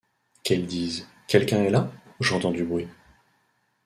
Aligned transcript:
Qu’elle 0.43 0.65
dise: 0.65 1.05
Quelqu’un 1.27 1.61
est 1.63 1.69
là; 1.69 1.91
j’entends 2.19 2.49
du 2.49 2.63
bruit! 2.63 2.87